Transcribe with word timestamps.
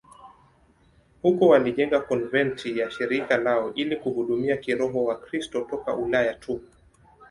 Huko 1.21 1.47
walijenga 1.47 1.99
konventi 2.01 2.79
ya 2.79 2.91
shirika 2.91 3.37
lao 3.37 3.73
ili 3.73 3.95
kuhudumia 3.95 4.57
kiroho 4.57 5.03
Wakristo 5.03 5.61
toka 5.69 5.95
Ulaya 5.95 6.33
tu. 6.33 6.61